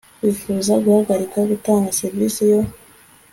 [0.21, 2.59] wifuza guhagarika gutanga serivisi yo